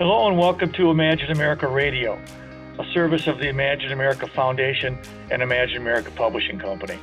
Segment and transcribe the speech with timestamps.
[0.00, 2.18] Hello and welcome to Imagine America Radio,
[2.78, 4.98] a service of the Imagine America Foundation
[5.30, 6.98] and Imagine America Publishing Company.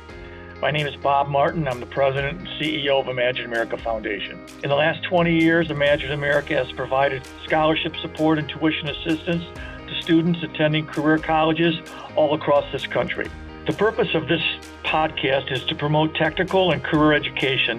[0.60, 1.68] My name is Bob Martin.
[1.68, 4.44] I'm the president and CEO of Imagine America Foundation.
[4.64, 9.44] In the last 20 years, Imagine America has provided scholarship support and tuition assistance
[9.86, 11.76] to students attending career colleges
[12.16, 13.30] all across this country.
[13.68, 14.42] The purpose of this
[14.82, 17.78] podcast is to promote technical and career education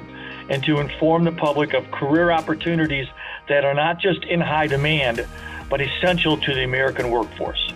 [0.49, 3.07] and to inform the public of career opportunities
[3.49, 5.27] that are not just in high demand,
[5.69, 7.73] but essential to the American workforce.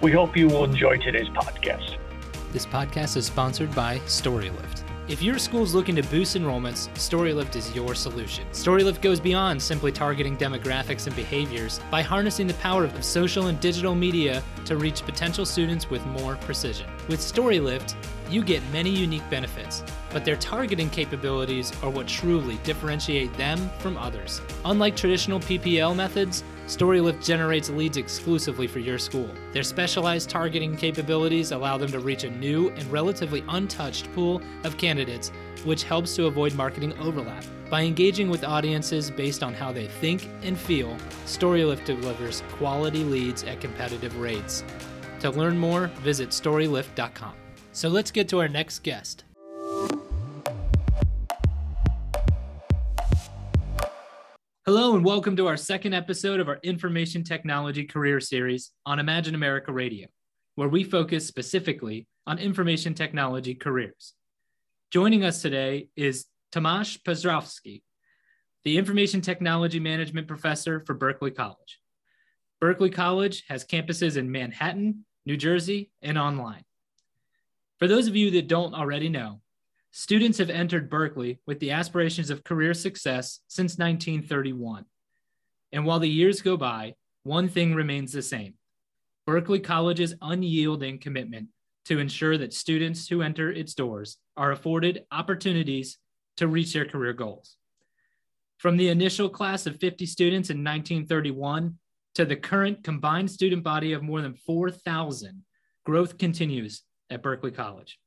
[0.00, 1.96] We hope you will enjoy today's podcast.
[2.52, 4.82] This podcast is sponsored by StoryLift.
[5.06, 8.46] If your school is looking to boost enrollments, StoryLift is your solution.
[8.52, 13.60] StoryLift goes beyond simply targeting demographics and behaviors by harnessing the power of social and
[13.60, 16.86] digital media to reach potential students with more precision.
[17.08, 17.94] With StoryLift,
[18.30, 23.96] you get many unique benefits, but their targeting capabilities are what truly differentiate them from
[23.96, 24.40] others.
[24.64, 29.28] Unlike traditional PPL methods, StoryLift generates leads exclusively for your school.
[29.52, 34.78] Their specialized targeting capabilities allow them to reach a new and relatively untouched pool of
[34.78, 35.30] candidates,
[35.64, 37.44] which helps to avoid marketing overlap.
[37.68, 43.44] By engaging with audiences based on how they think and feel, StoryLift delivers quality leads
[43.44, 44.64] at competitive rates.
[45.20, 47.43] To learn more, visit storylift.com.
[47.74, 49.24] So let's get to our next guest.
[54.64, 59.34] Hello, and welcome to our second episode of our Information Technology Career Series on Imagine
[59.34, 60.06] America Radio,
[60.54, 64.14] where we focus specifically on information technology careers.
[64.92, 67.82] Joining us today is Tomasz Pozdrawski,
[68.62, 71.80] the Information Technology Management Professor for Berkeley College.
[72.60, 76.62] Berkeley College has campuses in Manhattan, New Jersey, and online.
[77.84, 79.42] For those of you that don't already know,
[79.90, 84.86] students have entered Berkeley with the aspirations of career success since 1931.
[85.70, 88.54] And while the years go by, one thing remains the same
[89.26, 91.48] Berkeley College's unyielding commitment
[91.84, 95.98] to ensure that students who enter its doors are afforded opportunities
[96.38, 97.58] to reach their career goals.
[98.56, 101.78] From the initial class of 50 students in 1931
[102.14, 105.44] to the current combined student body of more than 4,000,
[105.84, 107.98] growth continues at Berkeley College.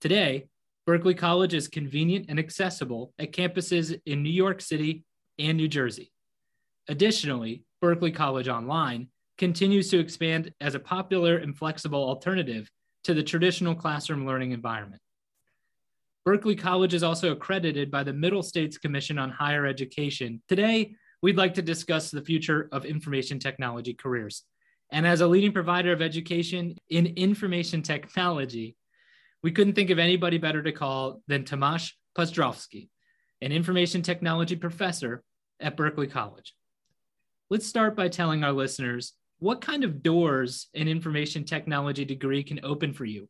[0.00, 0.46] Today,
[0.86, 5.04] Berkeley College is convenient and accessible at campuses in New York City
[5.38, 6.12] and New Jersey.
[6.88, 12.70] Additionally, Berkeley College Online continues to expand as a popular and flexible alternative
[13.04, 15.02] to the traditional classroom learning environment.
[16.24, 20.42] Berkeley College is also accredited by the Middle States Commission on Higher Education.
[20.48, 24.42] Today, we'd like to discuss the future of information technology careers.
[24.90, 28.76] And as a leading provider of education in information technology,
[29.42, 32.88] we couldn't think of anybody better to call than Tomasz Pozdrawski,
[33.42, 35.22] an information technology professor
[35.60, 36.54] at Berkeley College.
[37.50, 42.60] Let's start by telling our listeners what kind of doors an information technology degree can
[42.64, 43.28] open for you.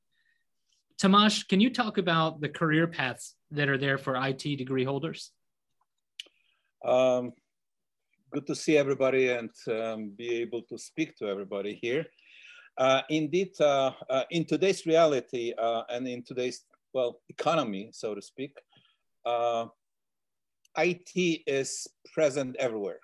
[1.01, 5.33] Tomasz, can you talk about the career paths that are there for IT degree holders?
[6.85, 7.33] Um,
[8.33, 12.07] good to see everybody and um, be able to speak to everybody here.
[12.79, 18.21] Uh, indeed, uh, uh, in today's reality uh, and in today's, well, economy, so to
[18.21, 18.57] speak,
[19.25, 19.67] uh,
[20.77, 23.01] IT is present everywhere.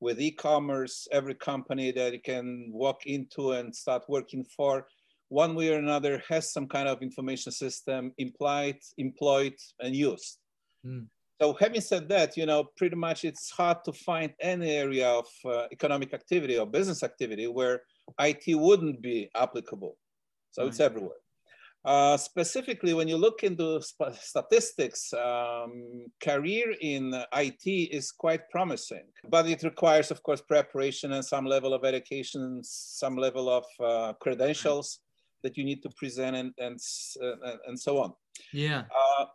[0.00, 4.86] With e-commerce, every company that you can walk into and start working for,
[5.28, 10.38] one way or another has some kind of information system implied, employed, and used.
[10.86, 11.06] Mm.
[11.40, 15.26] So having said that, you know, pretty much it's hard to find any area of
[15.44, 17.82] uh, economic activity or business activity where
[18.20, 19.96] IT wouldn't be applicable.
[20.52, 20.68] So right.
[20.68, 21.18] it's everywhere.
[21.84, 29.46] Uh, specifically, when you look into statistics, um, career in IT is quite promising, but
[29.46, 35.00] it requires, of course, preparation and some level of education, some level of uh, credentials
[35.42, 36.78] that you need to present and, and,
[37.22, 38.14] uh, and so on.
[38.50, 38.84] Yeah.
[39.18, 39.26] Uh,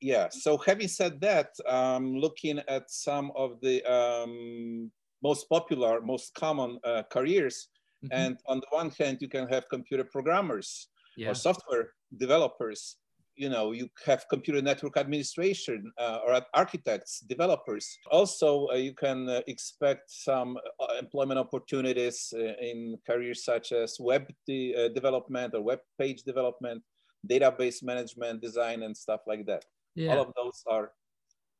[0.00, 4.90] yeah, so having said that, um, looking at some of the um,
[5.22, 7.68] most popular, most common uh, careers,
[8.04, 8.12] mm-hmm.
[8.12, 11.30] and on the one hand, you can have computer programmers yeah.
[11.30, 12.96] or software developers.
[13.34, 17.98] You know, you have computer network administration uh, or architects, developers.
[18.10, 23.96] Also, uh, you can uh, expect some uh, employment opportunities uh, in careers such as
[24.00, 26.82] web de- development or web page development,
[27.30, 29.64] database management, design, and stuff like that.
[29.94, 30.16] Yeah.
[30.16, 30.92] All of those are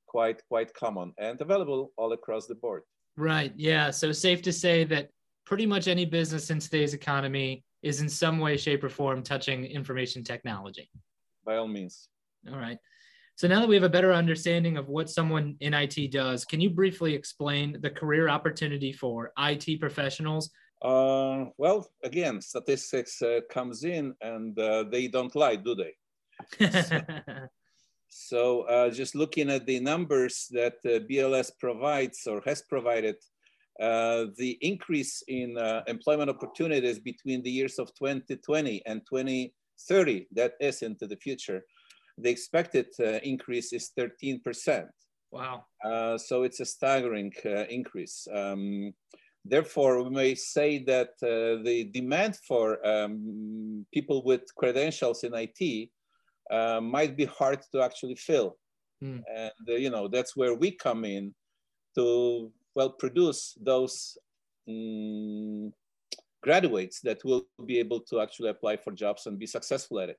[0.07, 2.83] quite quite common and available all across the board.
[3.17, 3.53] Right.
[3.57, 3.91] Yeah.
[3.91, 5.11] So safe to say that
[5.45, 9.65] pretty much any business in today's economy is in some way, shape, or form touching
[9.65, 10.91] information technology.
[11.45, 12.09] By all means.
[12.51, 12.79] All right.
[13.37, 16.61] So now that we have a better understanding of what someone in IT does, can
[16.61, 20.51] you briefly explain the career opportunity for IT professionals?
[20.83, 26.71] Uh, well, again, statistics uh, comes in and uh, they don't lie, do they?
[26.83, 27.01] so,
[28.09, 33.17] so uh, just looking at the numbers that uh, BLS provides or has provided,
[33.81, 35.57] uh, the increase in
[35.87, 41.63] employment opportunities between the years of 2020 and 2030, that is into the future,
[42.21, 44.87] the expected uh, increase is 13%.
[45.31, 45.65] Wow.
[45.85, 48.27] Uh, so it's a staggering uh, increase.
[48.33, 48.93] Um,
[49.45, 55.91] therefore, we may say that uh, the demand for um, people with credentials in IT
[56.51, 58.57] uh, might be hard to actually fill.
[59.03, 59.23] Mm.
[59.35, 61.35] And, uh, you know, that's where we come in
[61.95, 64.17] to, well, produce those
[64.69, 65.73] um,
[66.43, 70.19] graduates that will be able to actually apply for jobs and be successful at it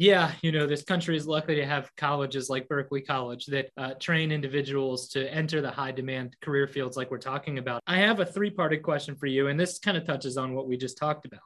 [0.00, 3.92] yeah, you know, this country is lucky to have colleges like Berkeley College that uh,
[4.00, 7.82] train individuals to enter the high demand career fields like we're talking about.
[7.86, 10.66] I have a three parted question for you, and this kind of touches on what
[10.66, 11.42] we just talked about.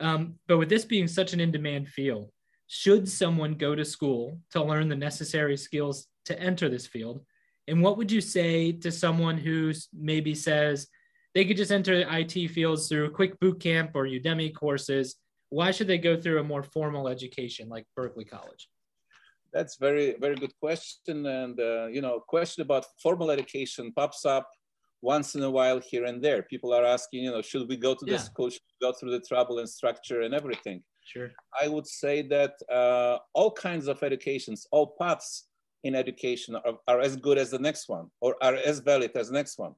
[0.00, 2.32] Um, but with this being such an in demand field,
[2.72, 7.24] should someone go to school to learn the necessary skills to enter this field?
[7.66, 10.86] And what would you say to someone who maybe says
[11.34, 15.16] they could just enter the IT fields through a quick boot camp or Udemy courses?
[15.50, 18.68] why should they go through a more formal education like Berkeley College?
[19.52, 21.26] That's very, very good question.
[21.26, 24.48] And, uh, you know, question about formal education pops up
[25.02, 26.42] once in a while here and there.
[26.42, 28.12] People are asking, you know, should we go to yeah.
[28.12, 30.82] the school, should we go through the trouble and structure and everything?
[31.12, 31.30] Sure.
[31.60, 35.48] I would say that uh, all kinds of educations, all paths
[35.82, 39.28] in education are, are as good as the next one or are as valid as
[39.28, 39.74] the next one.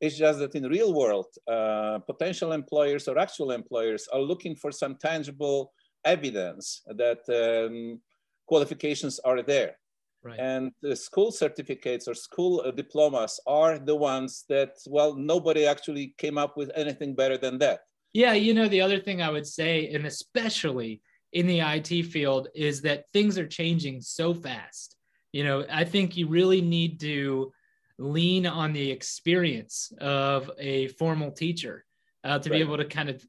[0.00, 4.70] It's just that in real world, uh, potential employers or actual employers are looking for
[4.72, 5.72] some tangible
[6.04, 8.00] evidence that um,
[8.46, 9.76] qualifications are there.
[10.22, 10.38] Right.
[10.38, 16.14] And the school certificates or school uh, diplomas are the ones that, well, nobody actually
[16.18, 17.80] came up with anything better than that.
[18.12, 21.00] Yeah, you know, the other thing I would say, and especially
[21.32, 24.96] in the IT field, is that things are changing so fast.
[25.32, 27.52] You know, I think you really need to
[27.98, 31.84] lean on the experience of a formal teacher
[32.24, 32.56] uh, to right.
[32.56, 33.24] be able to kind of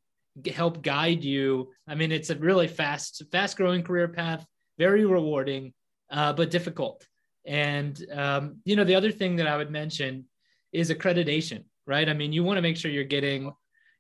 [0.54, 1.72] help guide you.
[1.88, 4.46] I mean, it's a really fast, fast growing career path,
[4.78, 5.74] very rewarding,
[6.10, 7.06] uh, but difficult.
[7.46, 10.26] And, um, you know, the other thing that I would mention
[10.72, 12.08] is accreditation, right?
[12.08, 13.52] I mean, you want to make sure you're getting,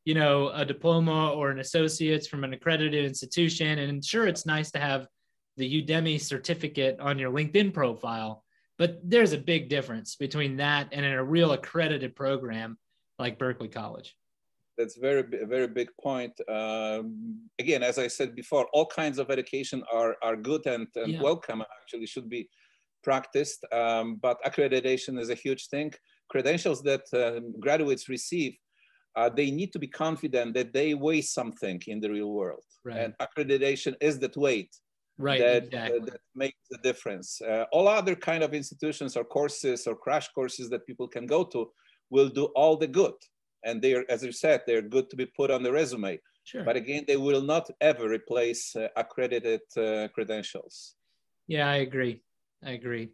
[0.05, 3.79] you know, a diploma or an associate's from an accredited institution.
[3.79, 5.07] And sure, it's nice to have
[5.57, 8.43] the Udemy certificate on your LinkedIn profile
[8.81, 12.79] but there's a big difference between that and in a real accredited program
[13.19, 14.15] like Berkeley College.
[14.75, 16.33] That's very, very big point.
[16.49, 21.13] Um, again, as I said before, all kinds of education are, are good and, and
[21.13, 21.21] yeah.
[21.21, 22.49] welcome, actually, should be
[23.03, 23.63] practiced.
[23.71, 25.93] Um, but accreditation is a huge thing.
[26.31, 28.57] Credentials that um, graduates receive,
[29.15, 32.63] uh, they need to be confident that they weigh something in the real world.
[32.83, 32.97] Right.
[32.97, 34.73] And accreditation is that weight
[35.21, 35.99] right that, exactly.
[35.99, 40.27] uh, that makes the difference uh, all other kind of institutions or courses or crash
[40.29, 41.69] courses that people can go to
[42.09, 43.13] will do all the good
[43.63, 46.63] and they are as you said they're good to be put on the resume sure.
[46.63, 50.95] but again they will not ever replace uh, accredited uh, credentials
[51.47, 52.21] yeah i agree
[52.65, 53.09] i agree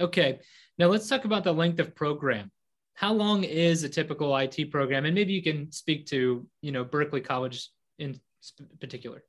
[0.00, 0.38] okay
[0.78, 2.50] now let's talk about the length of program
[2.98, 6.82] how long is a typical it program and maybe you can speak to you know
[6.82, 8.18] berkeley college in
[8.80, 9.22] particular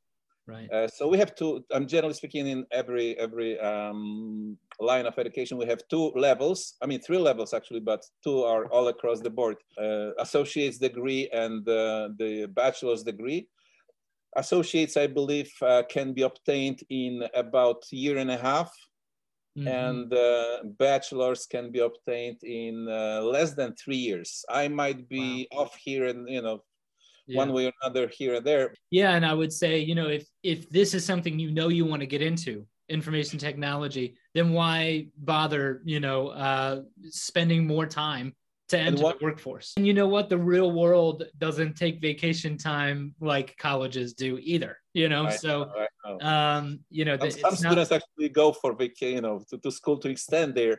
[0.47, 0.71] Right.
[0.71, 1.63] Uh, so we have two.
[1.71, 5.59] I'm generally speaking in every every um, line of education.
[5.59, 6.73] We have two levels.
[6.81, 11.29] I mean, three levels actually, but two are all across the board: uh, associate's degree
[11.31, 13.47] and uh, the bachelor's degree.
[14.35, 18.71] Associates, I believe, uh, can be obtained in about year and a half,
[19.59, 19.67] mm-hmm.
[19.67, 24.45] and uh, bachelors can be obtained in uh, less than three years.
[24.49, 25.61] I might be wow.
[25.61, 26.63] off here, and you know,
[27.27, 27.37] yeah.
[27.37, 28.73] one way or another here and there.
[28.91, 31.85] Yeah, and I would say, you know, if if this is something you know you
[31.85, 38.35] want to get into, information technology, then why bother, you know, uh, spending more time
[38.69, 39.73] to enter what, the workforce?
[39.77, 40.29] And you know what?
[40.29, 44.77] The real world doesn't take vacation time like colleges do either.
[44.93, 45.71] You know, I so
[46.05, 47.97] know, um, you know, some, some students not...
[47.97, 50.77] actually go for vacation, you know, to, to school to extend their,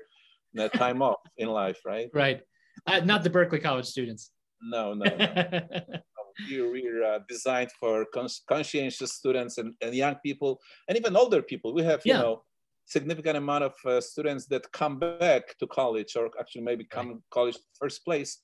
[0.53, 2.09] their time off in life, right?
[2.15, 2.41] Right.
[2.87, 4.31] Uh, not the Berkeley College students.
[4.63, 5.05] No, no.
[5.05, 5.61] no.
[6.49, 11.43] we're, we're uh, designed for cons- conscientious students and, and young people and even older
[11.43, 11.75] people.
[11.75, 12.17] We have, yeah.
[12.17, 12.43] you know,
[12.91, 17.17] significant amount of uh, students that come back to college or actually maybe come right.
[17.31, 18.43] college first place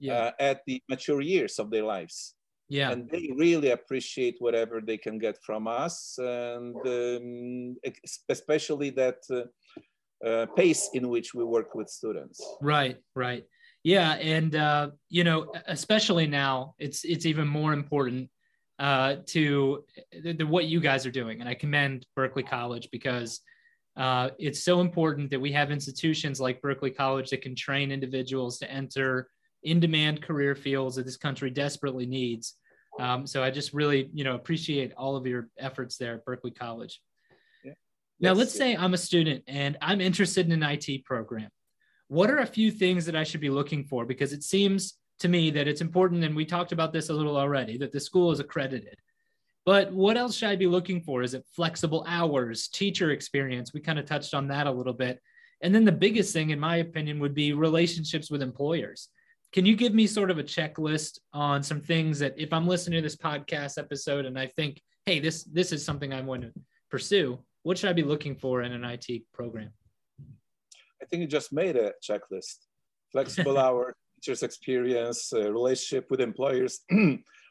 [0.00, 0.14] yeah.
[0.14, 2.34] uh, at the mature years of their lives.
[2.68, 2.90] Yeah.
[2.90, 7.76] And they really appreciate whatever they can get from us, and um,
[8.30, 12.40] especially that uh, uh, pace in which we work with students.
[12.62, 13.44] Right, right.
[13.84, 18.30] Yeah, and uh, you know, especially now, it's it's even more important
[18.78, 19.84] uh, to
[20.22, 23.40] the, the, what you guys are doing, and I commend Berkeley College because
[23.96, 28.58] uh, it's so important that we have institutions like Berkeley College that can train individuals
[28.58, 29.28] to enter
[29.62, 32.54] in-demand career fields that this country desperately needs.
[32.98, 36.50] Um, so I just really, you know, appreciate all of your efforts there at Berkeley
[36.50, 37.00] College.
[37.64, 37.72] Yeah.
[38.20, 41.48] Now, let's say I'm a student and I'm interested in an IT program.
[42.08, 44.04] What are a few things that I should be looking for?
[44.04, 47.36] Because it seems to me that it's important, and we talked about this a little
[47.36, 48.96] already, that the school is accredited.
[49.64, 51.22] But what else should I be looking for?
[51.22, 53.72] Is it flexible hours, teacher experience?
[53.72, 55.20] We kind of touched on that a little bit.
[55.60, 59.08] And then the biggest thing, in my opinion, would be relationships with employers.
[59.52, 62.96] Can you give me sort of a checklist on some things that if I'm listening
[62.98, 66.52] to this podcast episode and I think, hey, this this is something I want to
[66.90, 69.70] pursue, what should I be looking for in an IT program?
[71.00, 72.66] I think you just made a checklist.
[73.12, 76.80] Flexible hour, teachers experience, uh, relationship with employers,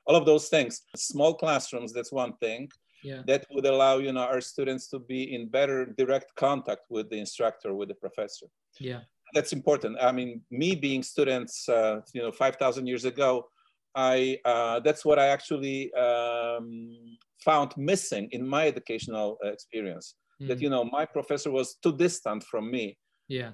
[0.06, 0.82] all of those things.
[0.96, 2.70] Small classrooms, that's one thing.
[3.04, 3.24] Yeah.
[3.26, 7.18] That would allow you know our students to be in better direct contact with the
[7.18, 8.48] instructor, with the professor.
[8.80, 9.02] Yeah
[9.34, 9.98] that's important.
[10.02, 13.48] I mean, me being students, uh, you know, 5,000 years ago,
[13.94, 20.16] I uh, that's what I actually um, found missing in my educational experience.
[20.42, 20.48] Mm.
[20.48, 22.98] That you know, my professor was too distant from me.
[23.28, 23.52] Yeah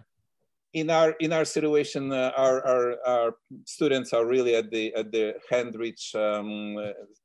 [0.78, 5.12] in our in our situation, uh, our, our, our students are really at the at
[5.12, 6.78] the hand reach, um,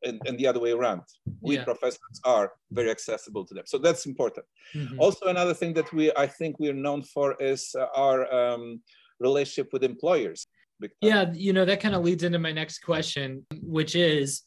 [0.07, 1.03] and, and, the other way around.
[1.43, 1.65] We yeah.
[1.65, 4.47] professors are very accessible to them, so that's important.
[4.75, 4.99] Mm-hmm.
[4.99, 8.81] Also, another thing that we I think we're known for is uh, our um,
[9.21, 10.47] relationship with employers.
[11.03, 14.43] Yeah, you know that kind of leads into my next question, which is,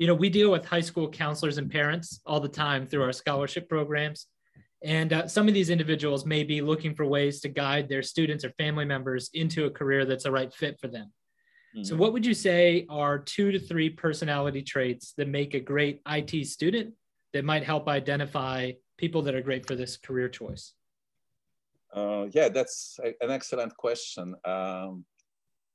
[0.00, 3.12] you know, we deal with high school counselors and parents all the time through our
[3.12, 4.26] scholarship programs.
[4.84, 8.44] And uh, some of these individuals may be looking for ways to guide their students
[8.44, 11.12] or family members into a career that's a right fit for them.
[11.74, 11.84] Mm-hmm.
[11.84, 16.00] So, what would you say are two to three personality traits that make a great
[16.08, 16.94] IT student
[17.32, 20.74] that might help identify people that are great for this career choice?
[21.92, 24.34] Uh, yeah, that's a, an excellent question.
[24.44, 25.04] Um,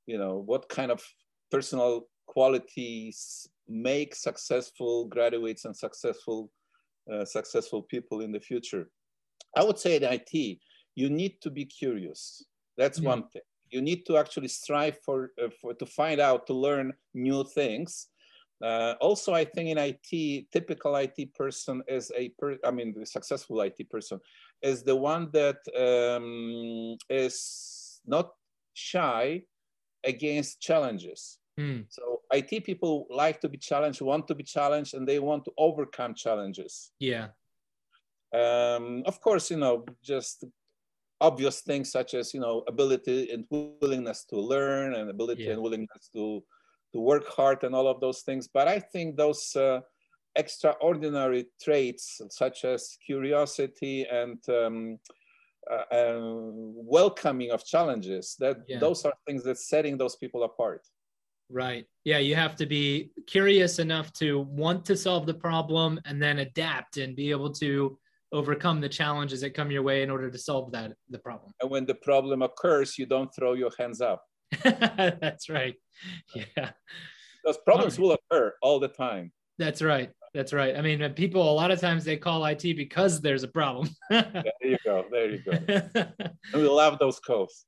[0.06, 1.04] you know, what kind of
[1.52, 6.50] personal qualities make successful graduates and successful
[7.26, 8.90] successful people in the future.
[9.56, 10.60] I would say in IT,
[10.96, 12.44] you need to be curious.
[12.78, 13.06] That's mm.
[13.06, 13.42] one thing.
[13.70, 18.08] You need to actually strive for, uh, for to find out, to learn new things.
[18.64, 23.06] Uh, also, I think in IT, typical IT person is a, per, I mean, the
[23.06, 24.20] successful IT person
[24.62, 28.32] is the one that um, is not
[28.74, 29.44] shy
[30.04, 31.40] against challenges.
[31.60, 31.86] Mm.
[31.90, 35.52] So IT people like to be challenged, want to be challenged, and they want to
[35.58, 36.92] overcome challenges.
[37.00, 37.28] Yeah.
[38.34, 40.46] Um, of course, you know, just
[41.22, 43.46] obvious things such as you know ability and
[43.82, 45.52] willingness to learn and ability yeah.
[45.54, 46.44] and willingness to
[46.92, 48.48] to work hard and all of those things.
[48.48, 49.82] But I think those uh,
[50.36, 55.00] extraordinary traits such as curiosity and um,
[55.72, 58.80] uh, uh, welcoming of challenges that yeah.
[58.80, 60.82] those are things that setting those people apart
[61.54, 61.86] Right.
[62.04, 66.40] Yeah, you have to be curious enough to want to solve the problem and then
[66.40, 68.00] adapt and be able to
[68.32, 71.52] overcome the challenges that come your way in order to solve that the problem.
[71.62, 74.24] And when the problem occurs, you don't throw your hands up.
[74.64, 75.76] That's right.
[76.34, 76.72] Yeah.
[77.46, 78.04] Those problems right.
[78.04, 79.32] will occur all the time.
[79.60, 80.10] That's right.
[80.34, 80.76] That's right.
[80.76, 83.90] I mean, people a lot of times they call IT because there's a problem.
[84.10, 85.06] there you go.
[85.12, 85.52] There you go.
[85.94, 87.66] and we love those calls.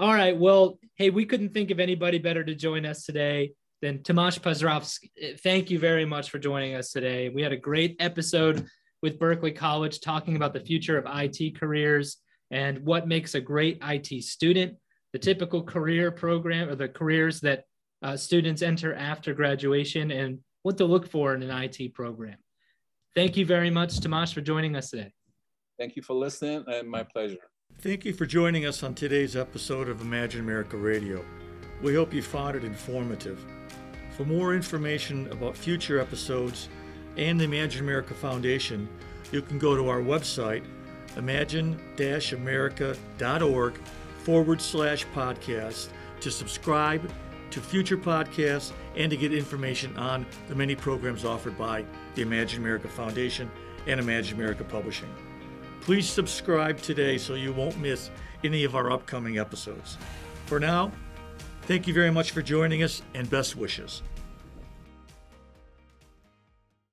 [0.00, 0.34] All right.
[0.34, 3.52] Well, hey, we couldn't think of anybody better to join us today
[3.82, 5.38] than Tomasz Pazrovsky.
[5.40, 7.28] Thank you very much for joining us today.
[7.28, 8.66] We had a great episode
[9.02, 12.16] with Berkeley College talking about the future of IT careers
[12.50, 14.78] and what makes a great IT student,
[15.12, 17.64] the typical career program or the careers that
[18.02, 22.38] uh, students enter after graduation, and what to look for in an IT program.
[23.14, 25.12] Thank you very much, Tomasz, for joining us today.
[25.78, 27.49] Thank you for listening, and my pleasure.
[27.78, 31.24] Thank you for joining us on today's episode of Imagine America Radio.
[31.82, 33.42] We hope you found it informative.
[34.16, 36.68] For more information about future episodes
[37.16, 38.86] and the Imagine America Foundation,
[39.32, 40.62] you can go to our website,
[41.16, 41.80] imagine
[42.32, 43.74] america.org
[44.24, 45.88] forward slash podcast,
[46.20, 47.10] to subscribe
[47.50, 51.84] to future podcasts and to get information on the many programs offered by
[52.14, 53.50] the Imagine America Foundation
[53.86, 55.08] and Imagine America Publishing.
[55.80, 58.10] Please subscribe today so you won't miss
[58.44, 59.96] any of our upcoming episodes.
[60.46, 60.92] For now,
[61.70, 64.02] Thank you very much for joining us and best wishes.